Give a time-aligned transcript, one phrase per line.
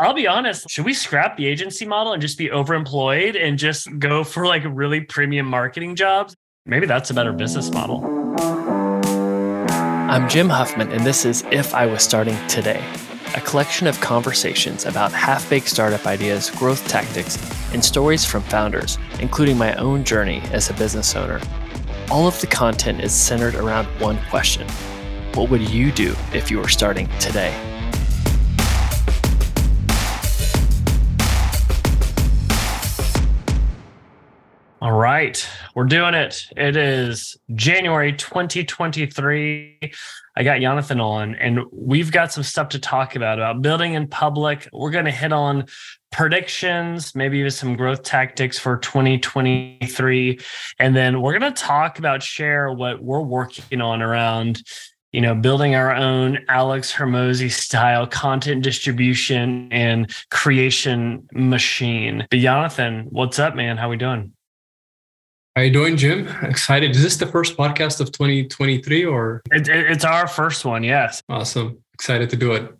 [0.00, 3.86] I'll be honest, should we scrap the agency model and just be overemployed and just
[3.98, 6.34] go for like really premium marketing jobs?
[6.64, 8.02] Maybe that's a better business model.
[10.10, 12.82] I'm Jim Huffman, and this is If I Was Starting Today,
[13.36, 17.36] a collection of conversations about half baked startup ideas, growth tactics,
[17.74, 21.42] and stories from founders, including my own journey as a business owner.
[22.10, 24.66] All of the content is centered around one question
[25.34, 27.69] What would you do if you were starting today?
[34.82, 36.46] All right, we're doing it.
[36.56, 39.78] It is January 2023.
[40.36, 44.08] I got Jonathan on, and we've got some stuff to talk about about building in
[44.08, 44.66] public.
[44.72, 45.66] We're going to hit on
[46.10, 50.40] predictions, maybe even some growth tactics for 2023,
[50.78, 54.62] and then we're going to talk about share what we're working on around
[55.12, 62.28] you know, building our own Alex Hormozi style content distribution and creation machine.
[62.30, 63.76] But Jonathan, what's up, man?
[63.76, 64.32] How we doing?
[65.56, 66.28] How you doing, Jim?
[66.42, 66.92] Excited.
[66.92, 69.42] Is this the first podcast of 2023 or?
[69.50, 71.22] It, it, it's our first one, yes.
[71.28, 71.78] Awesome.
[71.92, 72.72] Excited to do it.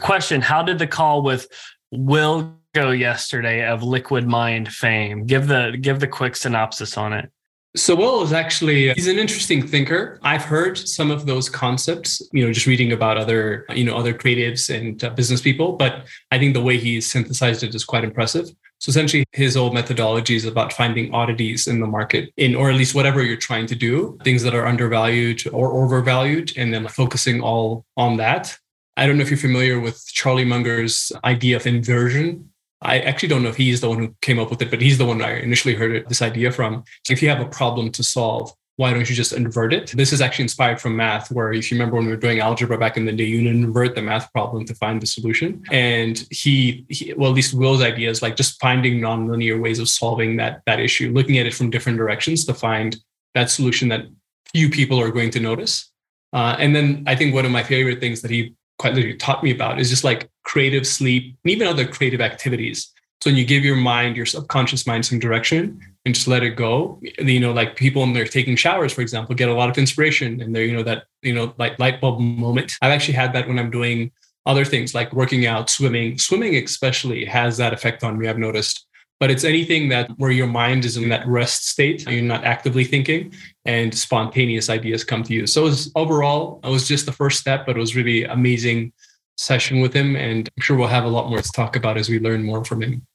[0.00, 1.46] Question How did the call with
[1.92, 5.24] Will go yesterday of Liquid Mind fame?
[5.24, 7.30] Give the give the quick synopsis on it.
[7.76, 10.18] So Will is actually he's an interesting thinker.
[10.22, 14.12] I've heard some of those concepts, you know, just reading about other, you know, other
[14.12, 18.02] creatives and uh, business people, but I think the way he synthesized it is quite
[18.02, 18.50] impressive.
[18.80, 22.76] So essentially his whole methodology is about finding oddities in the market in or at
[22.76, 27.40] least whatever you're trying to do, things that are undervalued or overvalued and then focusing
[27.40, 28.56] all on that.
[28.96, 32.50] I don't know if you're familiar with Charlie Munger's idea of inversion
[32.82, 34.96] I actually don't know if he's the one who came up with it, but he's
[34.96, 36.84] the one I initially heard it, this idea from.
[37.10, 39.90] If you have a problem to solve, why don't you just invert it?
[39.90, 42.78] This is actually inspired from math, where if you remember when we were doing algebra
[42.78, 45.62] back in the day, you invert the math problem to find the solution.
[45.70, 49.90] And he, he well, at least Will's idea is like just finding nonlinear ways of
[49.90, 52.96] solving that that issue, looking at it from different directions to find
[53.34, 54.06] that solution that
[54.50, 55.92] few people are going to notice.
[56.32, 59.44] Uh, and then I think one of my favorite things that he quite literally taught
[59.44, 62.90] me about is just like creative sleep and even other creative activities.
[63.22, 66.56] So when you give your mind, your subconscious mind some direction and just let it
[66.56, 69.76] go, you know, like people when they're taking showers, for example, get a lot of
[69.76, 72.72] inspiration and they're, you know, that, you know, like light bulb moment.
[72.80, 74.10] I've actually had that when I'm doing
[74.46, 76.16] other things like working out, swimming.
[76.16, 78.86] Swimming especially has that effect on me, I've noticed
[79.20, 82.84] but it's anything that where your mind is in that rest state you're not actively
[82.84, 83.32] thinking
[83.66, 87.38] and spontaneous ideas come to you so it was, overall it was just the first
[87.38, 88.92] step but it was really amazing
[89.36, 92.08] session with him and i'm sure we'll have a lot more to talk about as
[92.08, 93.06] we learn more from him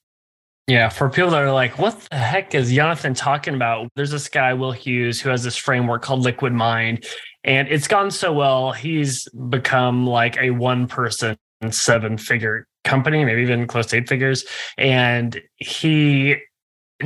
[0.67, 3.87] yeah, for people that are like, what the heck is Jonathan talking about?
[3.95, 7.05] There's this guy, Will Hughes, who has this framework called Liquid Mind.
[7.43, 11.37] And it's gone so well, he's become like a one person,
[11.69, 14.43] seven figure company, maybe even close to eight figures.
[14.77, 16.37] And he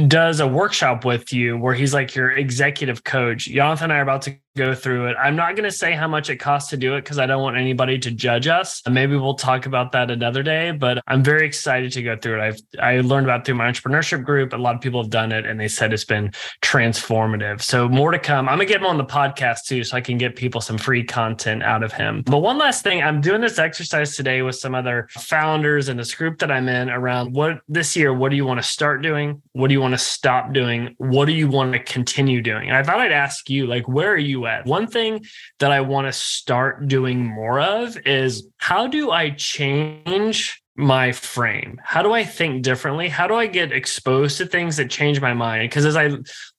[0.07, 3.45] does a workshop with you where he's like your executive coach.
[3.45, 5.15] Jonathan and I are about to go through it.
[5.17, 7.41] I'm not going to say how much it costs to do it because I don't
[7.41, 8.81] want anybody to judge us.
[8.89, 12.43] Maybe we'll talk about that another day, but I'm very excited to go through it.
[12.43, 14.51] I've I learned about through my entrepreneurship group.
[14.51, 16.31] A lot of people have done it and they said it's been
[16.61, 17.61] transformative.
[17.61, 18.49] So more to come.
[18.49, 20.77] I'm going to get him on the podcast too so I can get people some
[20.77, 22.23] free content out of him.
[22.25, 26.13] But one last thing, I'm doing this exercise today with some other founders in this
[26.13, 29.41] group that I'm in around what this year, what do you want to start doing?
[29.53, 30.95] What do you want to stop doing?
[30.97, 32.67] What do you want to continue doing?
[32.67, 35.25] And I thought I'd ask you like where are you One thing
[35.59, 41.79] that I want to start doing more of is how do I change my frame?
[41.83, 43.09] How do I think differently?
[43.09, 45.69] How do I get exposed to things that change my mind?
[45.69, 46.11] Because as I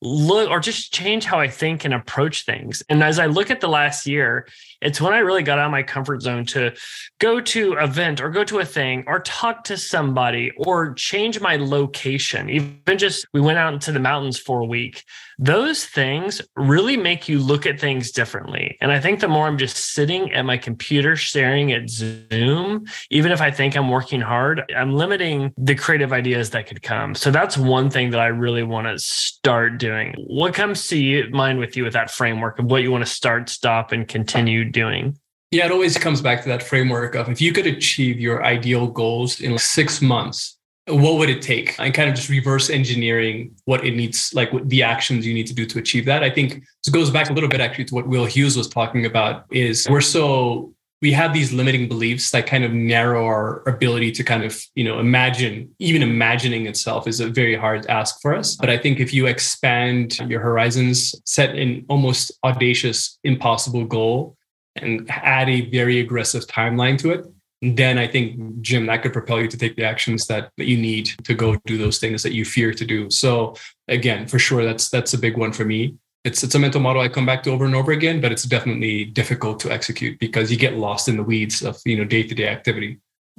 [0.03, 2.83] look, or just change how I think and approach things.
[2.91, 4.47] And as I look at the last year,
[4.81, 6.73] it's when I really got out of my comfort zone to
[7.19, 11.57] go to event or go to a thing or talk to somebody or change my
[11.57, 12.49] location.
[12.49, 15.05] Even just we went out into the mountains for a week.
[15.39, 18.77] Those things really make you look at things differently.
[18.83, 23.33] And I think the more I'm just sitting at my computer staring at Zoom, even
[23.33, 27.15] if I think I'm working hard, I'm limiting the creative ideas that could come.
[27.15, 30.15] So that's one thing that I really want to start doing.
[30.27, 33.11] What comes to you mind with you with that framework of what you want to
[33.11, 35.19] start, stop, and continue doing?
[35.51, 38.87] Yeah, it always comes back to that framework of if you could achieve your ideal
[38.87, 40.57] goals in six months,
[40.87, 41.79] what would it take?
[41.79, 45.47] And kind of just reverse engineering what it needs, like what the actions you need
[45.49, 46.23] to do to achieve that.
[46.23, 49.07] I think this goes back a little bit actually to what Will Hughes was talking
[49.07, 50.73] about is we're so
[51.03, 54.85] we have these limiting beliefs that kind of narrow our ability to kind of you
[54.85, 59.01] know imagine even imagining itself is a very hard ask for us but i think
[59.01, 64.37] if you expand your horizons set an almost audacious impossible goal
[64.77, 67.27] and add a very aggressive timeline to it
[67.63, 70.79] then I think, Jim, that could propel you to take the actions that, that you
[70.79, 73.11] need to go do those things that you fear to do.
[73.11, 73.55] So
[73.89, 75.97] again, for sure, that's that's a big one for me.
[76.25, 78.45] It's it's a mental model I come back to over and over again, but it's
[78.45, 82.23] definitely difficult to execute because you get lost in the weeds of you know day
[82.23, 82.99] to day activity.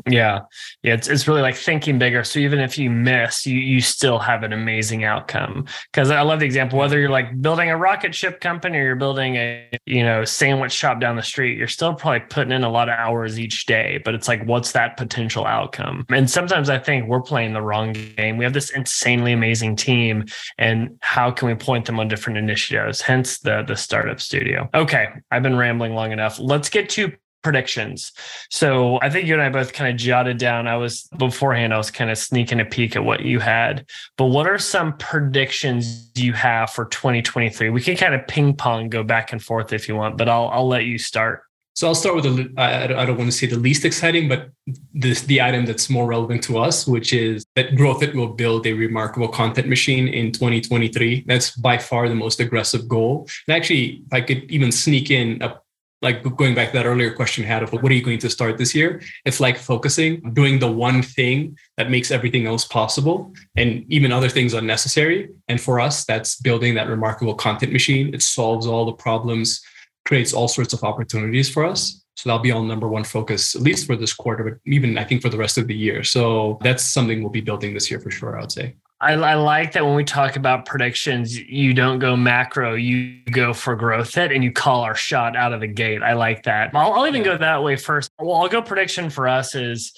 [0.10, 0.42] Yeah.
[0.84, 0.94] Yeah.
[0.94, 2.24] It's, it's really like thinking bigger.
[2.24, 5.66] So even if you miss, you, you still have an amazing outcome.
[5.94, 8.96] Cause I love the example, whether you're like building a rocket ship company or you're
[8.96, 12.70] building a, you know, sandwich shop down the street, you're still probably putting in a
[12.70, 16.06] lot of hours each day, but it's like, what's that potential outcome?
[16.10, 18.38] And sometimes I think we're playing the wrong game.
[18.38, 20.26] We have this insanely amazing team
[20.58, 23.02] and how can we point them on different initiatives?
[23.02, 24.70] Hence the, the startup studio.
[24.74, 25.10] Okay.
[25.30, 26.40] I've been rambling long enough.
[26.40, 28.12] Let's get to predictions.
[28.50, 30.68] So I think you and I both kind of jotted down.
[30.68, 33.86] I was beforehand, I was kind of sneaking a peek at what you had.
[34.18, 37.70] But what are some predictions you have for 2023?
[37.70, 40.50] We can kind of ping pong go back and forth if you want, but I'll
[40.50, 41.44] I'll let you start.
[41.74, 44.50] So I'll start with the I, I don't want to say the least exciting, but
[44.94, 48.74] this the item that's more relevant to us, which is that GrowthHit will build a
[48.74, 51.24] remarkable content machine in 2023.
[51.28, 53.28] That's by far the most aggressive goal.
[53.48, 55.61] And actually, I could even sneak in a
[56.02, 58.58] like going back to that earlier question had of what are you going to start
[58.58, 59.02] this year?
[59.26, 64.30] It's like focusing doing the one thing that makes everything else possible and even other
[64.30, 65.30] things unnecessary.
[65.48, 68.14] And for us that's building that remarkable content machine.
[68.14, 69.62] It solves all the problems
[70.06, 72.04] creates all sorts of opportunities for us.
[72.16, 75.04] So that'll be our number one focus at least for this quarter but even i
[75.04, 76.04] think for the rest of the year.
[76.04, 79.34] So that's something we'll be building this year for sure i would say I, I,
[79.34, 84.34] like that when we talk about predictions, you don't go macro, you go for GrowthHit
[84.34, 86.04] and you call our shot out of the gate.
[86.04, 86.70] I like that.
[86.76, 88.12] I'll, I'll even go that way first.
[88.20, 89.94] Well, I'll go prediction for us is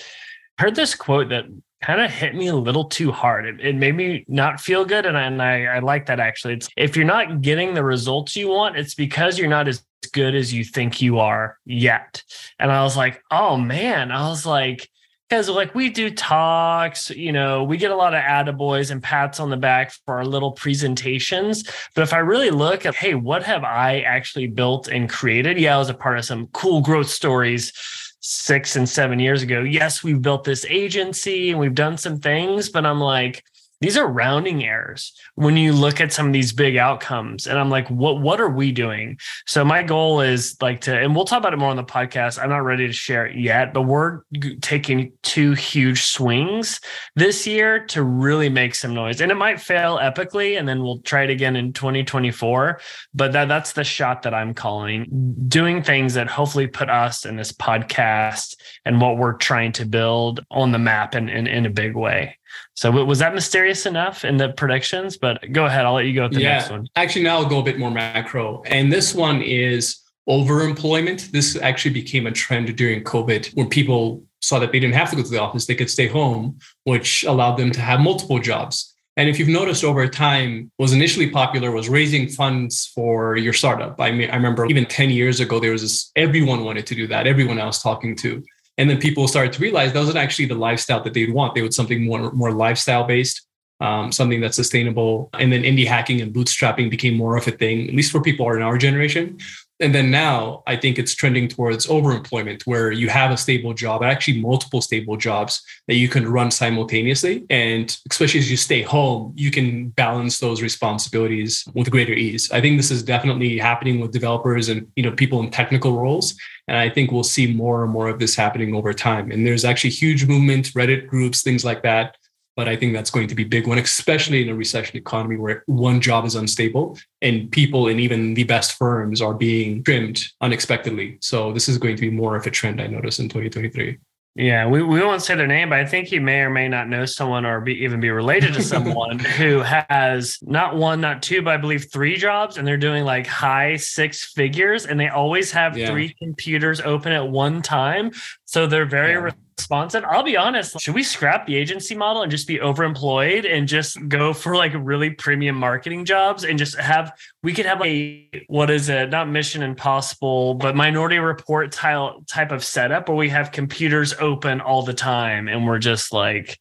[0.57, 1.45] heard this quote that
[1.81, 3.45] kind of hit me a little too hard.
[3.45, 5.05] It, it made me not feel good.
[5.05, 6.53] And I, and I, I like that actually.
[6.53, 9.83] It's if you're not getting the results you want, it's because you're not as
[10.13, 12.23] good as you think you are yet.
[12.57, 14.89] And I was like, oh man, I was like,
[15.33, 19.39] because like we do talks, you know, we get a lot of attaboys and pats
[19.39, 21.63] on the back for our little presentations.
[21.95, 25.57] But if I really look at, hey, what have I actually built and created?
[25.57, 27.73] Yeah, I was a part of some cool growth stories
[28.19, 29.63] six and seven years ago.
[29.63, 33.43] Yes, we've built this agency and we've done some things, but I'm like,
[33.83, 37.47] these are rounding errors when you look at some of these big outcomes.
[37.47, 39.17] And i'm like what what are we doing?
[39.45, 42.41] So my goal is like to and we'll talk about it more on the podcast.
[42.41, 44.21] I'm not ready to share it yet but we're
[44.61, 46.79] taking two huge swings
[47.17, 49.19] this year to really make some noise.
[49.19, 52.79] And it might fail epically and then we'll try it again in 2024
[53.13, 57.35] but that that's the shot that i'm calling doing things that hopefully put us in
[57.35, 61.69] this podcast and what we're trying to build on the map in, in, in a
[61.69, 62.37] big way
[62.75, 65.17] so was that mysterious enough in the predictions?
[65.17, 66.87] But go ahead, I'll let you go with the yeah, next one.
[66.95, 68.63] Actually, now I'll go a bit more macro.
[68.65, 71.31] And this one is overemployment.
[71.31, 75.15] This actually became a trend during COVID where people saw that they didn't have to
[75.15, 78.93] go to the office, they could stay home, which allowed them to have multiple jobs.
[79.15, 84.01] And if you've noticed over time, was initially popular was raising funds for your startup.
[84.01, 87.07] I mean, I remember even 10 years ago, there was this, everyone wanted to do
[87.07, 87.27] that.
[87.27, 88.43] Everyone I was talking to.
[88.77, 91.53] And then people started to realize that wasn't actually the lifestyle that they'd want.
[91.53, 93.45] They would something more, more lifestyle based,
[93.79, 95.29] um, something that's sustainable.
[95.33, 98.49] And then indie hacking and bootstrapping became more of a thing, at least for people
[98.51, 99.37] in our generation.
[99.83, 104.01] And then now I think it's trending towards overemployment where you have a stable job,
[104.01, 107.45] actually multiple stable jobs that you can run simultaneously.
[107.49, 112.49] And especially as you stay home, you can balance those responsibilities with greater ease.
[112.49, 116.33] I think this is definitely happening with developers and you know people in technical roles.
[116.69, 119.31] And I think we'll see more and more of this happening over time.
[119.31, 122.15] And there's actually huge movement, Reddit groups, things like that
[122.55, 125.63] but I think that's going to be big one, especially in a recession economy where
[125.67, 131.17] one job is unstable and people and even the best firms are being trimmed unexpectedly.
[131.21, 133.97] So this is going to be more of a trend I notice in 2023.
[134.35, 136.89] Yeah, we, we won't say their name, but I think you may or may not
[136.89, 141.43] know someone or be, even be related to someone who has not one, not two,
[141.43, 145.51] but I believe three jobs, and they're doing like high six figures, and they always
[145.51, 145.87] have yeah.
[145.87, 148.09] three computers open at one time.
[148.45, 149.31] So they're very yeah
[149.63, 150.03] responsive.
[150.03, 150.79] I'll be honest.
[150.81, 154.73] Should we scrap the agency model and just be overemployed and just go for like
[154.75, 159.09] really premium marketing jobs and just have we could have a what is it?
[159.09, 164.59] Not Mission Impossible, but Minority Report type type of setup where we have computers open
[164.59, 166.59] all the time and we're just like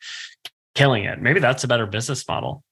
[0.76, 1.20] killing it.
[1.20, 2.62] Maybe that's a better business model.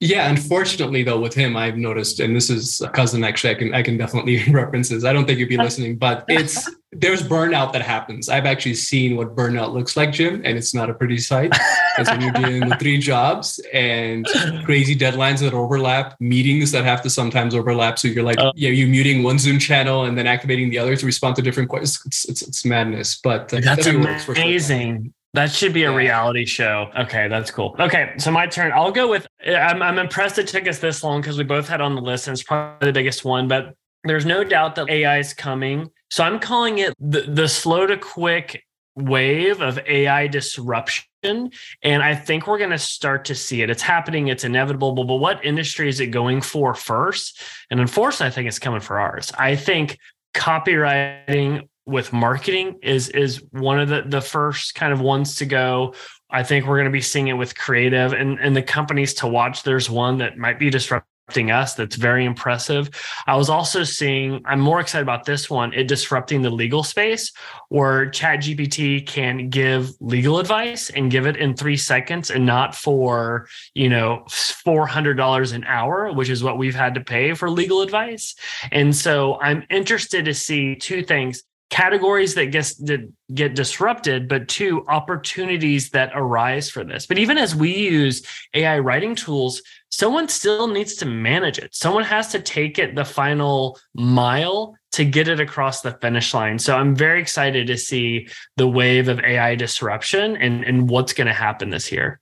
[0.00, 3.74] Yeah, unfortunately though, with him, I've noticed, and this is a cousin actually, I can
[3.74, 5.04] I can definitely reference this.
[5.04, 8.28] I don't think you'd be listening, but it's there's burnout that happens.
[8.28, 11.52] I've actually seen what burnout looks like, Jim, and it's not a pretty sight.
[11.98, 14.26] it's when you're dealing with three jobs and
[14.64, 17.98] crazy deadlines that overlap, meetings that have to sometimes overlap.
[17.98, 20.96] So you're like, uh, yeah, you're muting one Zoom channel and then activating the other
[20.96, 22.02] to respond to different questions.
[22.06, 25.12] It's, it's, it's madness, but uh, that's amazing.
[25.34, 26.90] That should be a reality show.
[26.98, 27.76] Okay, that's cool.
[27.78, 28.72] Okay, so my turn.
[28.72, 29.26] I'll go with.
[29.46, 32.28] I'm, I'm impressed it took us this long because we both had on the list,
[32.28, 33.46] and it's probably the biggest one.
[33.46, 35.90] But there's no doubt that AI is coming.
[36.10, 38.64] So I'm calling it the, the slow to quick
[38.96, 41.04] wave of AI disruption.
[41.22, 43.70] And I think we're going to start to see it.
[43.70, 44.28] It's happening.
[44.28, 44.92] It's inevitable.
[44.92, 47.42] But what industry is it going for first?
[47.70, 49.30] And unfortunately, I think it's coming for ours.
[49.38, 49.98] I think
[50.34, 55.94] copywriting with marketing is is one of the the first kind of ones to go.
[56.30, 59.26] I think we're going to be seeing it with creative and and the companies to
[59.26, 59.62] watch.
[59.62, 62.88] There's one that might be disrupting us that's very impressive.
[63.26, 67.32] I was also seeing, I'm more excited about this one, it disrupting the legal space
[67.68, 73.46] where ChatGPT can give legal advice and give it in three seconds and not for,
[73.74, 78.34] you know, $400 an hour, which is what we've had to pay for legal advice.
[78.72, 84.48] And so I'm interested to see two things categories that get, that get disrupted, but
[84.48, 87.06] two opportunities that arise for this.
[87.06, 91.74] But even as we use AI writing tools, someone still needs to manage it.
[91.74, 96.58] Someone has to take it the final mile to get it across the finish line.
[96.58, 101.26] So I'm very excited to see the wave of AI disruption and, and what's going
[101.26, 102.20] to happen this year.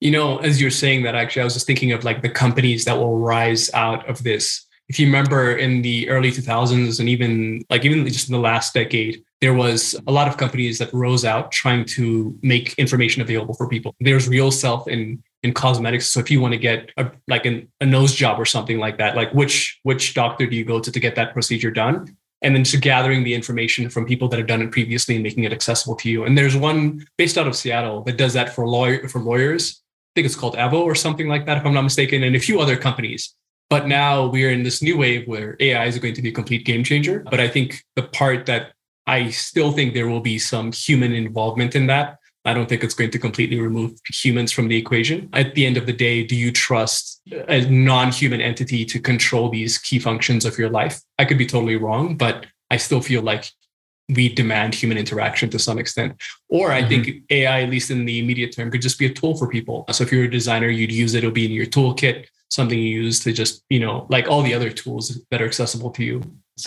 [0.00, 2.86] You know, as you're saying that, actually, I was just thinking of like the companies
[2.86, 7.62] that will rise out of this if you remember in the early 2000s and even
[7.70, 11.24] like even just in the last decade there was a lot of companies that rose
[11.24, 13.94] out trying to make information available for people.
[14.00, 16.06] There's RealSelf in in cosmetics.
[16.06, 18.98] So if you want to get a, like an, a nose job or something like
[18.98, 22.16] that like which which doctor do you go to to get that procedure done?
[22.42, 25.44] And then just gathering the information from people that have done it previously and making
[25.44, 26.24] it accessible to you.
[26.24, 29.82] And there's one based out of seattle that does that for lawyer for lawyers.
[29.82, 32.24] I think it's called Avvo or something like that if i'm not mistaken.
[32.24, 33.34] And a few other companies
[33.70, 36.66] but now we're in this new wave where AI is going to be a complete
[36.66, 37.20] game changer.
[37.30, 38.72] But I think the part that
[39.06, 42.18] I still think there will be some human involvement in that.
[42.44, 45.28] I don't think it's going to completely remove humans from the equation.
[45.34, 49.50] At the end of the day, do you trust a non human entity to control
[49.50, 51.00] these key functions of your life?
[51.18, 53.50] I could be totally wrong, but I still feel like
[54.08, 56.20] we demand human interaction to some extent.
[56.48, 56.88] Or I mm-hmm.
[56.88, 59.84] think AI, at least in the immediate term, could just be a tool for people.
[59.92, 63.02] So if you're a designer, you'd use it, it'll be in your toolkit something you
[63.02, 66.22] use to just, you know, like all the other tools that are accessible to you.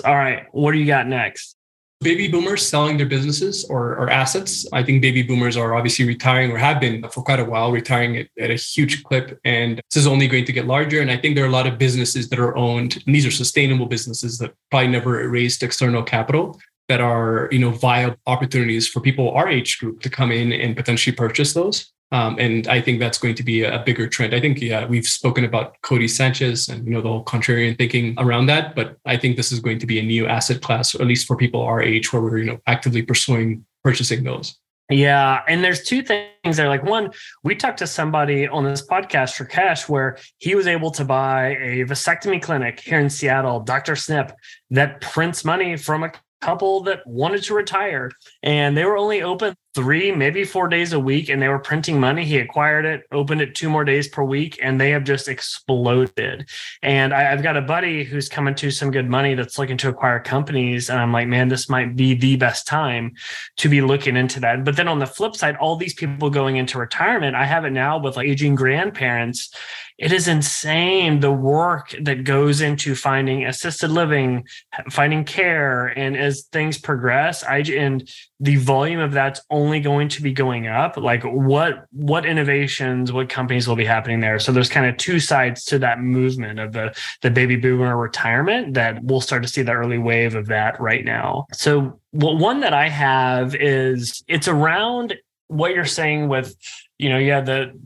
[0.05, 0.45] All right.
[0.51, 1.55] What do you got next?
[2.01, 4.67] Baby boomers selling their businesses or, or assets.
[4.73, 8.17] I think baby boomers are obviously retiring or have been for quite a while, retiring
[8.17, 9.39] at, at a huge clip.
[9.45, 11.01] And this is only going to get larger.
[11.01, 13.31] And I think there are a lot of businesses that are owned, and these are
[13.31, 16.59] sustainable businesses that probably never raised external capital
[16.89, 20.75] that are you know viable opportunities for people our age group to come in and
[20.75, 24.35] potentially purchase those um, and I think that's going to be a bigger trend.
[24.35, 28.13] I think yeah, we've spoken about Codie Sanchez and you know the whole contrarian thinking
[28.19, 31.01] around that, but I think this is going to be a new asset class, or
[31.01, 34.59] at least for people our age, where we're you know actively pursuing purchasing those.
[34.91, 36.69] Yeah, and there's two things there.
[36.69, 37.09] Like one,
[37.43, 41.55] we talked to somebody on this podcast for cash where he was able to buy
[41.55, 43.95] a vasectomy clinic here in Seattle, Dr.
[43.95, 44.33] Snip,
[44.69, 46.11] that prints money from a
[46.43, 50.99] couple that wanted to retire and they were only open three, maybe four days a
[50.99, 52.23] week, and they were printing money.
[52.23, 56.47] He acquired it, opened it two more days per week, and they have just exploded.
[56.83, 59.89] And I, have got a buddy who's coming to some good money that's looking to
[59.89, 60.89] acquire companies.
[60.89, 63.13] And I'm like, man, this might be the best time
[63.57, 64.63] to be looking into that.
[64.63, 67.71] But then on the flip side, all these people going into retirement, I have it
[67.71, 69.49] now with like aging grandparents
[69.97, 74.45] it is insane the work that goes into finding assisted living,
[74.89, 78.09] finding care, and as things progress, I and
[78.39, 80.97] the volume of that's only going to be going up.
[80.97, 84.39] Like what what innovations, what companies will be happening there?
[84.39, 88.73] So there's kind of two sides to that movement of the the baby boomer retirement
[88.73, 91.45] that we'll start to see the early wave of that right now.
[91.53, 95.15] So well, one that I have is it's around
[95.47, 96.55] what you're saying with
[96.97, 97.77] you know yeah the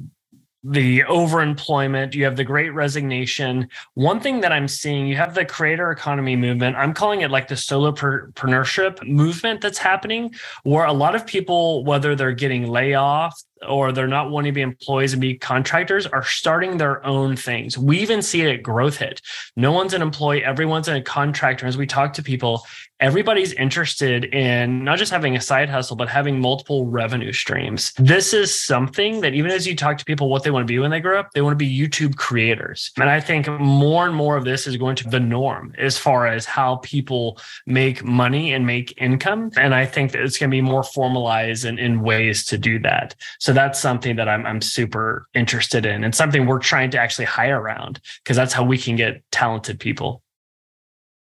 [0.69, 3.69] the overemployment, you have the great resignation.
[3.93, 6.75] One thing that I'm seeing, you have the creator economy movement.
[6.75, 12.15] I'm calling it like the solopreneurship movement that's happening, where a lot of people, whether
[12.15, 16.77] they're getting layoffs or they're not wanting to be employees and be contractors are starting
[16.77, 17.77] their own things.
[17.77, 19.21] We even see it at Growth Hit.
[19.55, 21.65] No one's an employee, everyone's a contractor.
[21.65, 22.65] As we talk to people,
[22.99, 27.93] everybody's interested in not just having a side hustle, but having multiple revenue streams.
[27.97, 30.79] This is something that even as you talk to people what they want to be
[30.79, 32.91] when they grow up, they want to be YouTube creators.
[32.97, 36.27] And I think more and more of this is going to the norm as far
[36.27, 39.51] as how people make money and make income.
[39.57, 42.79] And I think that it's going to be more formalized in, in ways to do
[42.79, 43.15] that.
[43.39, 47.25] So that's something that I'm, I'm super interested in and something we're trying to actually
[47.25, 50.21] hire around because that's how we can get talented people.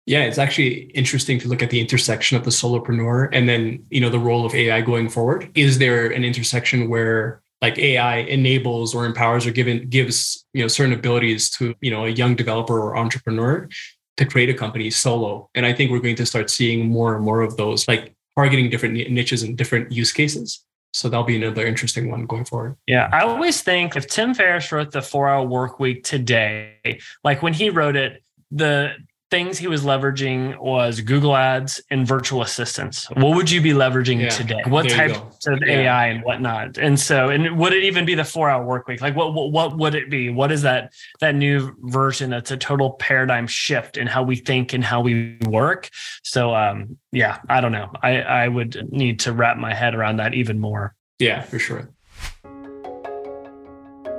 [0.06, 4.00] Yeah, it's actually interesting to look at the intersection of the solopreneur and then, you
[4.00, 5.50] know, the role of AI going forward.
[5.54, 10.68] Is there an intersection where like AI enables or empowers or given gives, you know,
[10.68, 13.68] certain abilities to, you know, a young developer or entrepreneur
[14.16, 15.48] to create a company solo?
[15.54, 18.70] And I think we're going to start seeing more and more of those, like targeting
[18.70, 20.64] different niches and different use cases.
[20.92, 22.76] So that'll be another interesting one going forward.
[22.86, 23.08] Yeah.
[23.12, 27.52] I always think if Tim Ferriss wrote the four hour work week today, like when
[27.52, 28.94] he wrote it, the
[29.30, 33.08] things he was leveraging was Google Ads and virtual assistants.
[33.10, 34.62] What would you be leveraging yeah, today?
[34.66, 35.74] What type of yeah.
[35.74, 36.78] AI and whatnot?
[36.78, 39.00] And so, and would it even be the four hour work week?
[39.00, 40.30] Like what, what, what would it be?
[40.30, 44.72] What is that, that new version that's a total paradigm shift in how we think
[44.72, 45.90] and how we work?
[46.24, 47.90] So, um, yeah, I don't know.
[48.02, 50.94] I, I would need to wrap my head around that even more.
[51.20, 51.88] Yeah, for sure.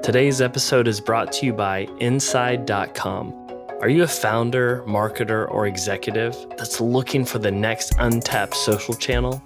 [0.03, 3.40] Today's episode is brought to you by Inside.com.
[3.81, 9.41] Are you a founder, marketer, or executive that's looking for the next untapped social channel?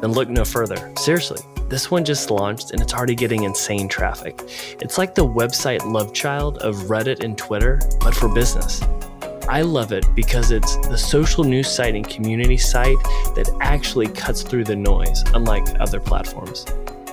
[0.00, 0.90] Then look no further.
[0.96, 4.40] Seriously, this one just launched and it's already getting insane traffic.
[4.80, 8.80] It's like the website love child of Reddit and Twitter, but for business.
[9.50, 12.96] I love it because it's the social news site and community site
[13.34, 16.64] that actually cuts through the noise, unlike other platforms.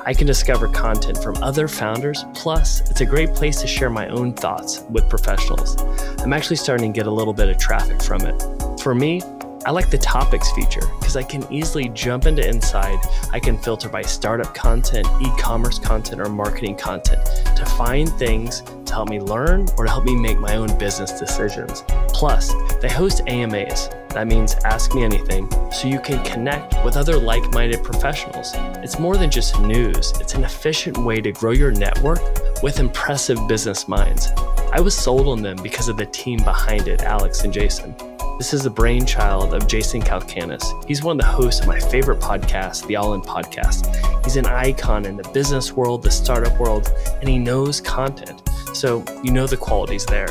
[0.04, 2.26] I can discover content from other founders.
[2.34, 5.80] Plus, it's a great place to share my own thoughts with professionals.
[6.22, 8.42] I'm actually starting to get a little bit of traffic from it.
[8.82, 9.22] For me,
[9.64, 12.98] I like the topics feature because I can easily jump into Inside.
[13.32, 17.24] I can filter by startup content, e commerce content, or marketing content
[17.56, 21.12] to find things to help me learn or to help me make my own business
[21.12, 21.84] decisions.
[22.08, 23.90] Plus, they host AMAs.
[24.14, 28.52] That means Ask Me Anything, so you can connect with other like minded professionals.
[28.84, 32.20] It's more than just news, it's an efficient way to grow your network
[32.62, 34.28] with impressive business minds.
[34.74, 37.96] I was sold on them because of the team behind it, Alex and Jason.
[38.38, 40.86] This is the brainchild of Jason Calacanis.
[40.86, 43.86] He's one of the hosts of my favorite podcast, the All In Podcast.
[44.26, 48.42] He's an icon in the business world, the startup world, and he knows content.
[48.74, 50.28] So you know the quality's there.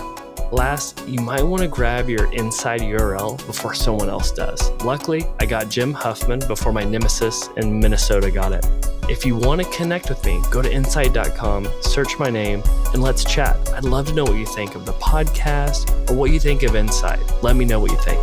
[0.53, 4.71] Last, you might want to grab your inside URL before someone else does.
[4.83, 8.67] Luckily, I got Jim Huffman before my nemesis in Minnesota got it.
[9.09, 13.25] If you want to connect with me, go to inside.com, search my name, and let's
[13.25, 13.57] chat.
[13.75, 16.75] I'd love to know what you think of the podcast or what you think of
[16.75, 17.21] Inside.
[17.43, 18.19] Let me know what you think.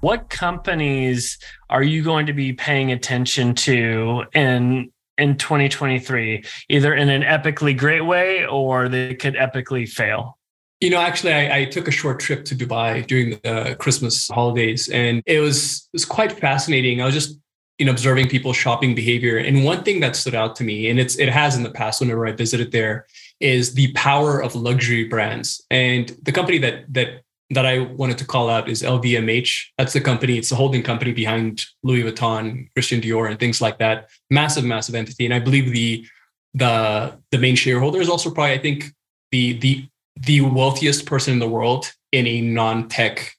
[0.00, 1.38] What companies
[1.68, 4.90] are you going to be paying attention to in
[5.20, 10.38] in 2023, either in an epically great way or they could epically fail?
[10.80, 14.28] You know, actually, I, I, took a short trip to Dubai during the uh, Christmas
[14.28, 17.02] holidays, and it was it was quite fascinating.
[17.02, 17.38] I was just
[17.78, 20.98] you know observing people's shopping behavior, and one thing that stood out to me, and
[20.98, 23.06] it's it has in the past whenever I visited there,
[23.40, 25.62] is the power of luxury brands.
[25.70, 29.70] And the company that that that I wanted to call out is LVMH.
[29.76, 30.38] That's the company.
[30.38, 34.08] It's the holding company behind Louis Vuitton, Christian Dior, and things like that.
[34.30, 36.06] Massive, massive entity, and I believe the
[36.54, 38.92] the the main shareholder is also probably I think
[39.30, 43.32] the the the wealthiest person in the world in a non-tech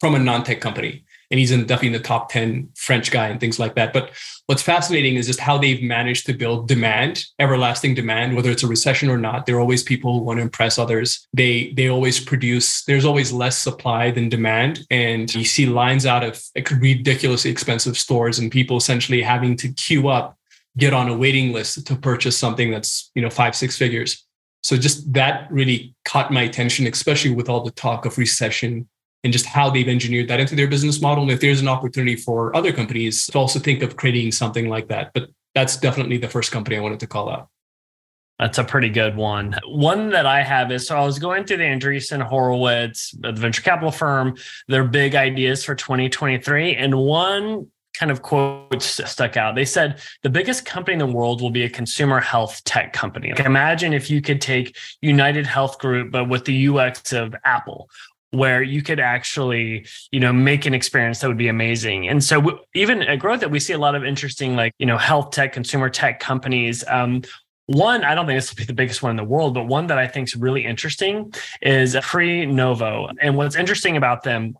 [0.00, 3.40] from a non-tech company and he's in definitely in the top 10 french guy and
[3.40, 3.92] things like that.
[3.92, 4.10] But
[4.46, 8.68] what's fascinating is just how they've managed to build demand everlasting demand whether it's a
[8.68, 9.46] recession or not.
[9.46, 11.26] There are always people who want to impress others.
[11.32, 14.86] They they always produce there's always less supply than demand.
[14.90, 20.08] And you see lines out of ridiculously expensive stores and people essentially having to queue
[20.08, 20.36] up
[20.78, 24.24] get on a waiting list to purchase something that's you know five six figures.
[24.62, 28.88] So just that really caught my attention, especially with all the talk of recession
[29.24, 31.22] and just how they've engineered that into their business model.
[31.22, 34.88] And if there's an opportunity for other companies to also think of creating something like
[34.88, 35.12] that.
[35.14, 37.48] But that's definitely the first company I wanted to call out.
[38.38, 39.56] That's a pretty good one.
[39.66, 43.40] One that I have is so I was going through the Andreessen Horowitz, uh, the
[43.40, 44.36] venture capital firm,
[44.68, 46.76] their big ideas for 2023.
[46.76, 49.54] And one kind of quotes stuck out.
[49.54, 53.30] They said the biggest company in the world will be a consumer health tech company.
[53.30, 57.88] Like imagine if you could take United Health Group, but with the UX of Apple.
[58.36, 62.08] Where you could actually, you know, make an experience that would be amazing.
[62.08, 64.98] And so even at growth that we see a lot of interesting like, you know,
[64.98, 66.84] health tech, consumer tech companies.
[66.88, 67.22] Um,
[67.66, 69.88] one, I don't think this will be the biggest one in the world, but one
[69.88, 73.12] that I think is really interesting is Prenuvo.
[73.20, 74.54] And what's interesting about them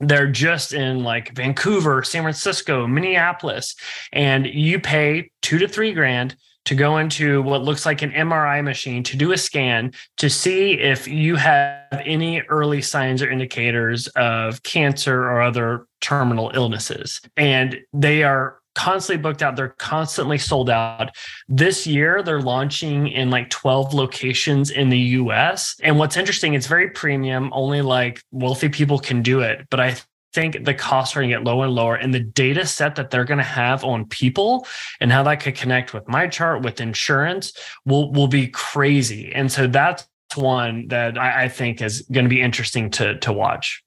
[0.00, 3.76] they're just in like Vancouver, San Francisco, Minneapolis,
[4.12, 8.62] and you pay two to three grand to go into what looks like an MRI
[8.62, 14.06] machine to do a scan to see if you have any early signs or indicators
[14.08, 17.20] of cancer or other terminal illnesses.
[17.36, 19.56] And they are constantly booked out.
[19.56, 21.10] They're constantly sold out.
[21.48, 25.76] This year, they're launching in like 12 locations in the US.
[25.82, 27.50] And what's interesting, it's very premium.
[27.52, 29.66] Only like wealthy people can do it.
[29.70, 29.96] But I
[30.34, 33.10] think the costs are going to get lower and lower and the data set that
[33.10, 34.66] they're going to have on people
[35.00, 37.52] and how that could connect with MyChart with insurance
[37.86, 39.32] will will be crazy.
[39.32, 43.32] And so that's one that I, I think is going to be interesting to to
[43.32, 43.82] watch.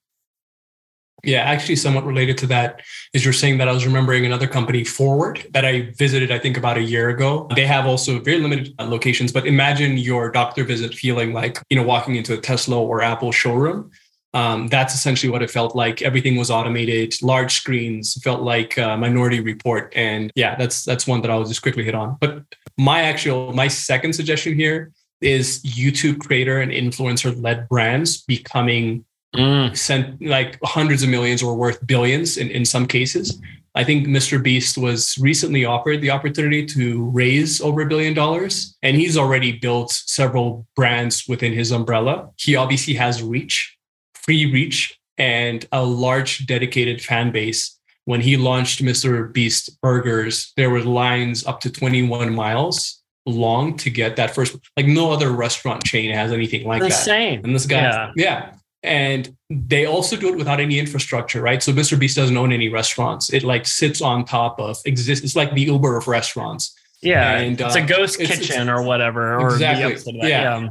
[1.23, 2.81] Yeah, actually, somewhat related to that
[3.11, 6.57] is you're saying that I was remembering another company, Forward, that I visited, I think,
[6.57, 7.47] about a year ago.
[7.55, 11.81] They have also very limited locations, but imagine your doctor visit feeling like, you know,
[11.81, 13.91] walking into a Tesla or Apple showroom
[14.33, 16.01] um, that's essentially what it felt like.
[16.01, 21.21] Everything was automated, large screens, felt like a Minority Report, and yeah, that's that's one
[21.21, 22.17] that I'll just quickly hit on.
[22.19, 22.43] But
[22.77, 29.75] my actual my second suggestion here is YouTube creator and influencer led brands becoming mm.
[29.75, 33.41] sent like hundreds of millions or worth billions in, in some cases.
[33.75, 34.41] I think Mr.
[34.41, 39.51] Beast was recently offered the opportunity to raise over a billion dollars, and he's already
[39.51, 42.31] built several brands within his umbrella.
[42.37, 43.76] He obviously has reach
[44.27, 47.73] free reach and a large dedicated fan base.
[48.05, 49.33] When he launched Mr.
[49.33, 54.55] Beast Burgers, there were lines up to 21 miles long to get that first.
[54.77, 56.93] Like no other restaurant chain has anything like the that.
[56.93, 57.43] Same.
[57.43, 58.11] And this guy, yeah.
[58.15, 58.53] yeah.
[58.83, 61.61] And they also do it without any infrastructure, right?
[61.61, 61.99] So Mr.
[61.99, 63.33] Beast doesn't own any restaurants.
[63.33, 65.23] It like sits on top of exist.
[65.23, 66.73] It's like the Uber of restaurants.
[67.01, 69.37] Yeah, and, it's uh, a ghost kitchen it's, or whatever.
[69.49, 70.13] Exactly.
[70.19, 70.59] Or yeah.
[70.61, 70.69] yeah.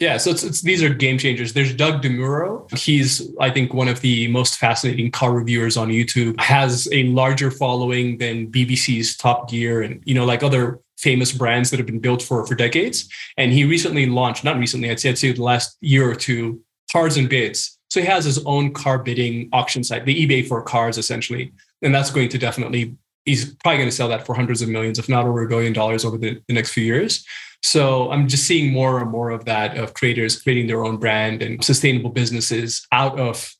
[0.00, 1.52] Yeah, so it's, it's, these are game changers.
[1.52, 2.72] There's Doug DeMuro.
[2.78, 6.38] He's, I think, one of the most fascinating car reviewers on YouTube.
[6.40, 11.70] Has a larger following than BBC's Top Gear and you know, like other famous brands
[11.70, 13.08] that have been built for for decades.
[13.36, 16.62] And he recently launched, not recently, I'd say, I'd say the last year or two,
[16.92, 17.78] Cars and Bids.
[17.90, 21.94] So he has his own car bidding auction site, the eBay for cars, essentially, and
[21.94, 22.96] that's going to definitely.
[23.24, 25.74] He's probably going to sell that for hundreds of millions, if not over a billion
[25.74, 27.26] dollars, over the, the next few years.
[27.62, 31.42] So I'm just seeing more and more of that of creators creating their own brand
[31.42, 33.52] and sustainable businesses out of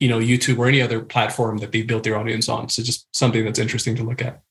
[0.00, 2.68] you know YouTube or any other platform that they built their audience on.
[2.68, 4.42] So just something that's interesting to look at.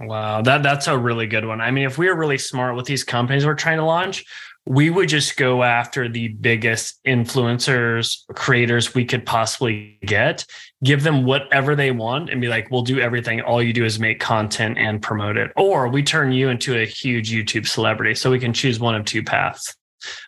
[0.00, 1.60] Wow, that that's a really good one.
[1.60, 4.24] I mean, if we are really smart with these companies we're trying to launch,
[4.66, 10.44] we would just go after the biggest influencers, creators we could possibly get,
[10.82, 13.40] give them whatever they want, and be like, we'll do everything.
[13.40, 15.52] All you do is make content and promote it.
[15.56, 18.16] Or we turn you into a huge YouTube celebrity.
[18.16, 19.74] So we can choose one of two paths.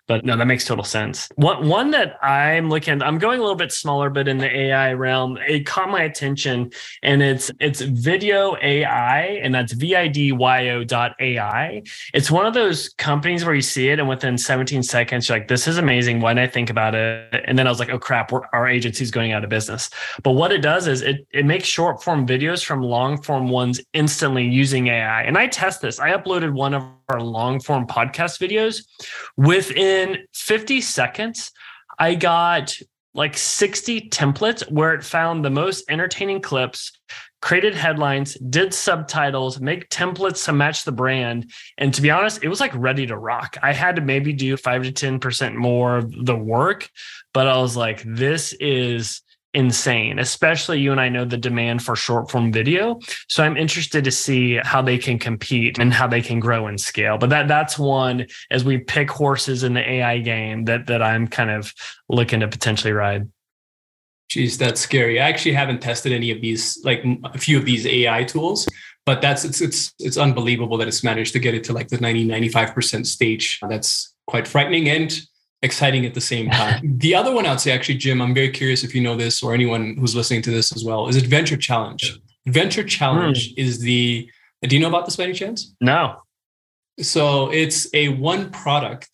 [0.06, 1.28] But no, that makes total sense.
[1.36, 4.92] One one that I'm looking, I'm going a little bit smaller, but in the AI
[4.94, 6.70] realm, it caught my attention,
[7.02, 11.82] and it's it's Vidyo AI, and that's V I D Y O dot AI.
[12.14, 15.48] It's one of those companies where you see it, and within 17 seconds, you're like,
[15.48, 17.44] "This is amazing." Why didn't I think about it?
[17.44, 19.90] And then I was like, "Oh crap, our agency's going out of business."
[20.22, 23.80] But what it does is it it makes short form videos from long form ones
[23.92, 25.22] instantly using AI.
[25.22, 26.00] And I test this.
[26.00, 28.86] I uploaded one of our long form podcast videos.
[29.36, 31.50] Within 50 seconds,
[31.98, 32.76] I got
[33.14, 36.92] like 60 templates where it found the most entertaining clips,
[37.40, 41.50] created headlines, did subtitles, make templates to match the brand.
[41.78, 43.56] And to be honest, it was like ready to rock.
[43.62, 46.90] I had to maybe do five to 10% more of the work,
[47.32, 49.22] but I was like, this is
[49.54, 52.98] insane, especially you and I know the demand for short form video.
[53.28, 56.80] So I'm interested to see how they can compete and how they can grow and
[56.80, 57.18] scale.
[57.18, 61.26] But that that's one as we pick horses in the AI game that that I'm
[61.26, 61.72] kind of
[62.08, 63.28] looking to potentially ride.
[64.28, 65.18] Geez, that's scary.
[65.18, 68.68] I actually haven't tested any of these, like a few of these AI tools,
[69.06, 71.98] but that's it's it's it's unbelievable that it's managed to get it to like the
[71.98, 73.58] 90, 95% stage.
[73.66, 74.90] That's quite frightening.
[74.90, 75.18] And
[75.62, 76.80] exciting at the same time.
[76.98, 79.54] the other one I'd say, actually, Jim, I'm very curious if you know this or
[79.54, 82.20] anyone who's listening to this as well, is Adventure Challenge.
[82.46, 83.58] Adventure Challenge mm.
[83.58, 84.30] is the,
[84.62, 85.74] do you know about this by any chance?
[85.80, 86.22] No.
[87.00, 89.10] So it's a one product,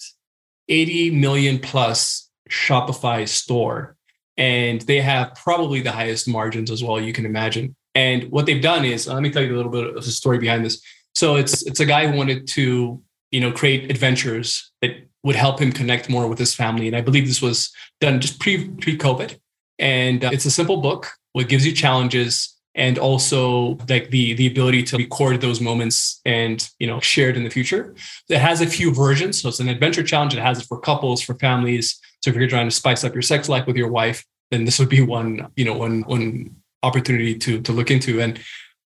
[0.69, 3.97] 80 million plus Shopify store.
[4.37, 7.77] And they have probably the highest margins as well, you can imagine.
[7.95, 10.39] And what they've done is, let me tell you a little bit of the story
[10.39, 10.83] behind this.
[11.15, 15.59] So it's it's a guy who wanted to, you know, create adventures that would help
[15.59, 16.87] him connect more with his family.
[16.87, 19.37] And I believe this was done just pre pre COVID.
[19.79, 21.11] And uh, it's a simple book.
[21.33, 26.69] What gives you challenges and also like the the ability to record those moments and
[26.79, 27.95] you know share it in the future.
[28.29, 30.35] It has a few versions, so it's an adventure challenge.
[30.35, 31.99] It has it for couples, for families.
[32.23, 34.79] So if you're trying to spice up your sex life with your wife, then this
[34.79, 38.21] would be one you know one one opportunity to to look into.
[38.21, 38.41] And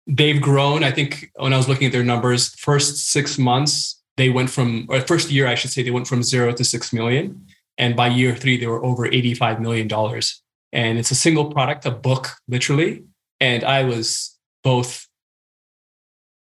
[0.07, 0.83] they've grown.
[0.83, 4.85] I think when I was looking at their numbers, first six months they went from
[4.89, 7.45] or first year I should say they went from zero to six million,
[7.77, 10.41] and by year three they were over eighty five million dollars.
[10.71, 13.05] And it's a single product, a book, literally
[13.39, 15.07] and I was both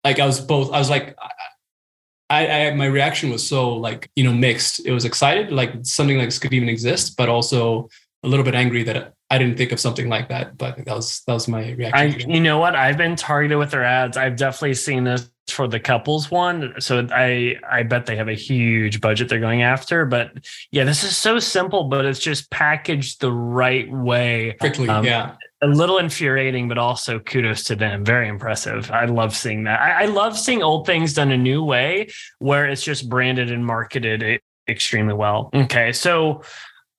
[0.03, 1.15] like I was both I was like
[2.29, 4.85] I, I my reaction was so like you know mixed.
[4.85, 7.89] It was excited like something like this could even exist, but also
[8.23, 10.57] a little bit angry that I didn't think of something like that.
[10.57, 12.31] But that was that was my reaction.
[12.31, 12.75] I, you know what?
[12.75, 14.17] I've been targeted with their ads.
[14.17, 16.73] I've definitely seen this for the couples one.
[16.79, 20.05] So I I bet they have a huge budget they're going after.
[20.05, 20.33] But
[20.71, 24.55] yeah, this is so simple, but it's just packaged the right way.
[24.59, 28.03] Quickly, um, yeah a little infuriating, but also kudos to them.
[28.03, 28.89] Very impressive.
[28.89, 29.79] I love seeing that.
[29.79, 33.63] I, I, love seeing old things done a new way where it's just branded and
[33.63, 35.51] marketed extremely well.
[35.53, 35.91] Okay.
[35.91, 36.41] So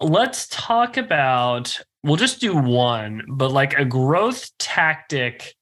[0.00, 5.54] let's talk about, we'll just do one, but like a growth tactic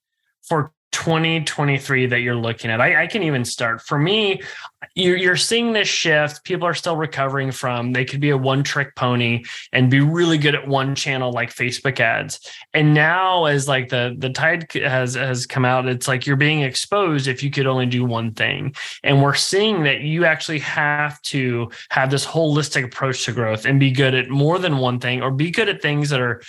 [0.43, 2.81] for 2023 that you're looking at?
[2.81, 3.83] I, I, can even start.
[3.83, 4.43] For me,
[4.95, 6.45] you're, you're seeing this shift.
[6.45, 7.93] People are still recovering from.
[7.93, 11.55] They could be a one trick pony and be really good at one channel like
[11.55, 12.41] Facebook ads.
[12.75, 16.63] And now, as like the the tide has has come out, it's like you're being
[16.63, 18.75] exposed if you could only do one thing.
[19.05, 23.79] And we're seeing that you actually have to have this holistic approach to growth and
[23.79, 26.41] be good at more than one thing, or be good at things that are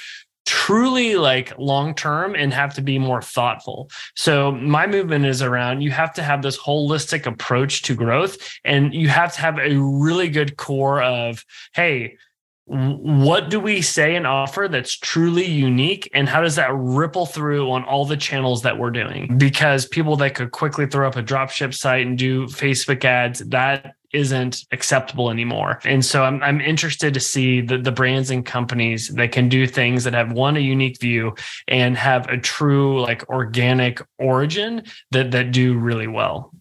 [0.45, 3.89] truly like long term and have to be more thoughtful.
[4.15, 8.93] So my movement is around you have to have this holistic approach to growth and
[8.93, 12.17] you have to have a really good core of hey
[12.65, 17.69] what do we say and offer that's truly unique and how does that ripple through
[17.69, 21.23] on all the channels that we're doing because people that could quickly throw up a
[21.23, 25.79] dropship site and do facebook ads that isn't acceptable anymore.
[25.83, 29.67] And so I'm, I'm interested to see the, the brands and companies that can do
[29.67, 31.35] things that have one, a unique view
[31.67, 36.53] and have a true like organic origin that, that do really well.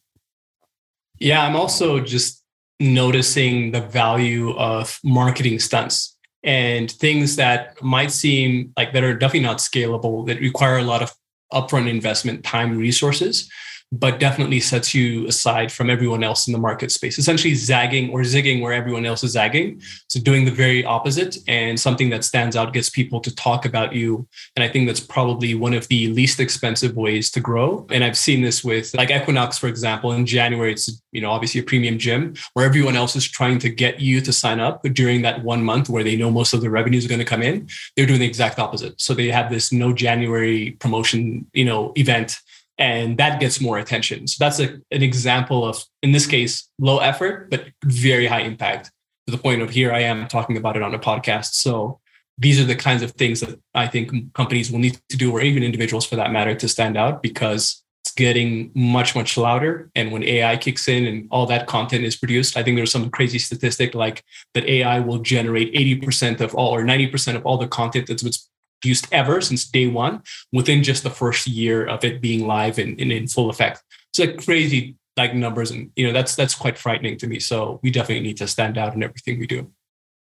[1.19, 1.45] Yeah.
[1.45, 2.43] I'm also just
[2.79, 9.47] noticing the value of marketing stunts and things that might seem like that are definitely
[9.47, 11.13] not scalable that require a lot of
[11.53, 13.51] upfront investment, time, resources
[13.93, 17.19] but definitely sets you aside from everyone else in the market space.
[17.19, 19.83] Essentially, zagging or zigging where everyone else is zagging.
[20.09, 23.93] So, doing the very opposite and something that stands out gets people to talk about
[23.93, 24.29] you.
[24.55, 27.87] And I think that's probably one of the least expensive ways to grow.
[27.91, 30.13] And I've seen this with like Equinox, for example.
[30.13, 33.69] In January, it's you know obviously a premium gym where everyone else is trying to
[33.69, 36.71] get you to sign up during that one month where they know most of the
[36.71, 37.69] revenue is going to come in.
[37.97, 39.01] They're doing the exact opposite.
[39.01, 42.39] So they have this no January promotion, you know, event
[42.81, 44.27] and that gets more attention.
[44.27, 48.91] So that's a, an example of, in this case, low effort, but very high impact
[49.27, 51.53] to the point of here I am talking about it on a podcast.
[51.53, 52.01] So
[52.39, 55.43] these are the kinds of things that I think companies will need to do, or
[55.43, 59.91] even individuals for that matter, to stand out because it's getting much, much louder.
[59.95, 63.11] And when AI kicks in and all that content is produced, I think there's some
[63.11, 67.69] crazy statistic like that AI will generate 80% of all or 90% of all the
[67.69, 68.49] content that's
[68.85, 73.01] used ever since day one within just the first year of it being live and,
[73.01, 73.83] and in full effect.
[74.11, 77.39] It's like crazy like numbers and you know that's that's quite frightening to me.
[77.39, 79.71] So we definitely need to stand out in everything we do.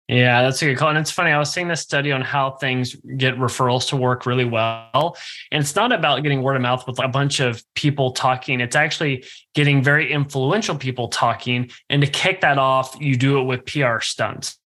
[0.07, 0.89] Yeah, that's a good call.
[0.89, 4.27] And it's funny, I was seeing this study on how things get referrals to work
[4.27, 5.17] really well.
[5.51, 8.61] And it's not about getting word of mouth with a bunch of people talking.
[8.61, 11.71] It's actually getting very influential people talking.
[11.89, 14.59] And to kick that off, you do it with PR stunts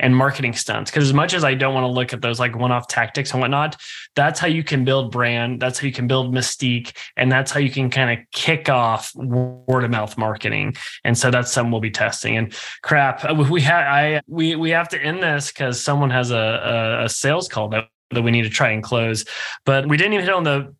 [0.00, 0.90] and marketing stunts.
[0.90, 3.32] Because as much as I don't want to look at those like one off tactics
[3.32, 3.76] and whatnot,
[4.14, 5.60] that's how you can build brand.
[5.60, 6.96] That's how you can build mystique.
[7.16, 10.74] And that's how you can kind of kick off word of mouth marketing.
[11.04, 12.36] And so that's something we'll be testing.
[12.36, 16.30] And crap, uh, we have I we we have to end this because someone has
[16.30, 19.24] a, a, a sales call that, that we need to try and close.
[19.64, 20.74] But we didn't even hit on the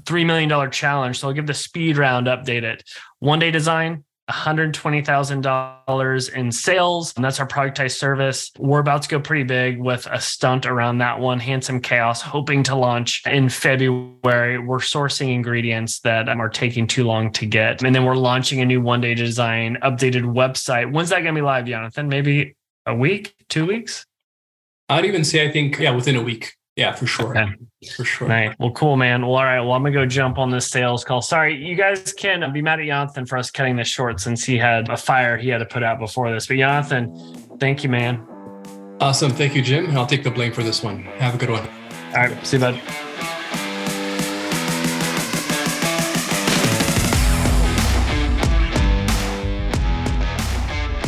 [0.00, 1.18] $3 million challenge.
[1.18, 2.82] So I'll give the speed round update it.
[3.20, 7.14] One day design, $120,000 in sales.
[7.16, 8.50] And that's our productized service.
[8.58, 12.62] We're about to go pretty big with a stunt around that one, Handsome Chaos, hoping
[12.64, 14.58] to launch in February.
[14.58, 17.82] We're sourcing ingredients that um, are taking too long to get.
[17.82, 20.92] And then we're launching a new one day design, updated website.
[20.92, 22.08] When's that going to be live, Jonathan?
[22.08, 24.04] Maybe a week, two weeks?
[24.88, 27.36] I'd even say, I think, yeah, within a week Yeah, for sure.
[27.36, 27.52] Okay.
[27.96, 28.28] For sure.
[28.28, 28.54] Right.
[28.60, 29.22] Well, cool, man.
[29.22, 29.60] Well, all right.
[29.60, 31.20] Well, I'm gonna go jump on this sales call.
[31.20, 34.56] Sorry, you guys can be mad at Jonathan for us cutting this short since he
[34.56, 36.46] had a fire he had to put out before this.
[36.46, 37.12] But Jonathan,
[37.58, 38.24] thank you, man.
[39.00, 39.32] Awesome.
[39.32, 39.96] Thank you, Jim.
[39.96, 41.02] I'll take the blame for this one.
[41.18, 41.66] Have a good one.
[42.14, 42.46] All right.
[42.46, 42.80] See you, bud.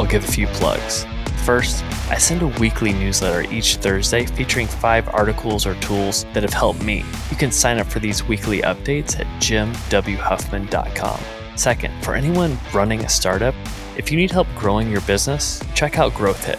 [0.00, 1.06] I'll give a few plugs.
[1.44, 6.53] First, I send a weekly newsletter each Thursday featuring five articles or tools that have
[6.53, 7.05] helped me.
[7.31, 11.20] You can sign up for these weekly updates at jimwhuffman.com.
[11.55, 13.55] Second, for anyone running a startup,
[13.96, 16.59] if you need help growing your business, check out GrowthHit.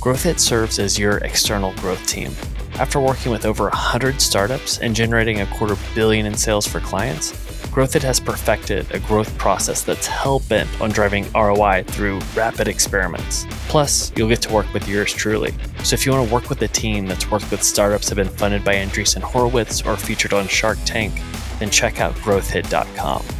[0.00, 2.32] GrowthHit serves as your external growth team.
[2.74, 7.39] After working with over 100 startups and generating a quarter billion in sales for clients,
[7.70, 13.46] GrowthHit has perfected a growth process that's hell bent on driving ROI through rapid experiments.
[13.68, 15.54] Plus, you'll get to work with yours truly.
[15.84, 18.26] So if you want to work with a team that's worked with startups that have
[18.26, 21.14] been funded by Andreessen Horowitz or featured on Shark Tank,
[21.60, 23.39] then check out growthhit.com.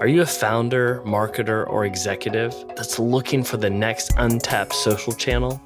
[0.00, 5.60] Are you a founder, marketer, or executive that's looking for the next untapped social channel?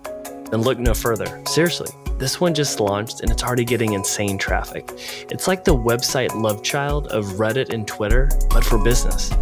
[0.51, 1.43] Then look no further.
[1.47, 4.91] Seriously, this one just launched and it's already getting insane traffic.
[5.31, 9.33] It's like the website love child of Reddit and Twitter, but for business.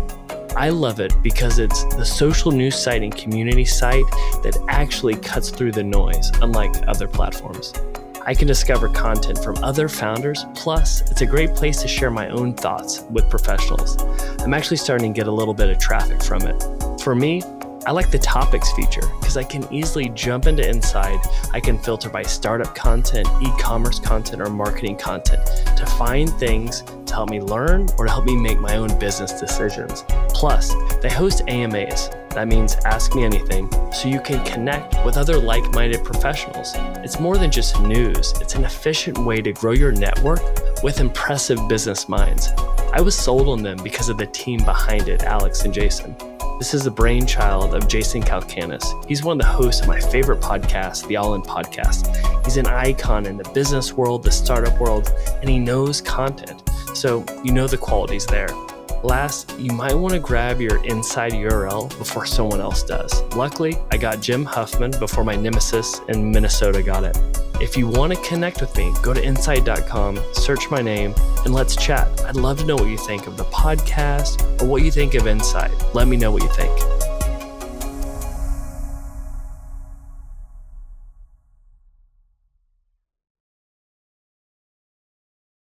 [0.57, 4.09] I love it because it's the social news site and community site
[4.45, 7.73] that actually cuts through the noise, unlike other platforms.
[8.27, 12.29] I can discover content from other founders, plus, it's a great place to share my
[12.31, 14.03] own thoughts with professionals.
[14.41, 16.65] I'm actually starting to get a little bit of traffic from it.
[17.03, 17.43] For me,
[17.87, 21.19] I like the topics feature because I can easily jump into Inside.
[21.53, 25.45] I can filter by startup content, e commerce content, or marketing content
[25.77, 29.39] to find things to help me learn or to help me make my own business
[29.39, 30.03] decisions.
[30.31, 35.39] Plus, they host AMAs that means ask me anything so you can connect with other
[35.39, 36.73] like minded professionals.
[37.05, 40.41] It's more than just news, it's an efficient way to grow your network
[40.83, 42.49] with impressive business minds.
[42.93, 46.17] I was sold on them because of the team behind it, Alex and Jason.
[46.59, 49.05] This is the brainchild of Jason Calacanis.
[49.07, 52.45] He's one of the hosts of my favorite podcast, the All In Podcast.
[52.45, 56.63] He's an icon in the business world, the startup world, and he knows content.
[56.95, 58.49] So you know the quality's there.
[59.05, 63.21] Last, you might want to grab your inside URL before someone else does.
[63.37, 67.15] Luckily, I got Jim Huffman before my nemesis in Minnesota got it.
[67.61, 71.15] If you want to connect with me, go to inside.com, search my name,
[71.45, 72.09] and let's chat.
[72.25, 75.27] I'd love to know what you think of the podcast or what you think of
[75.27, 75.73] Inside.
[75.93, 77.04] Let me know what you think.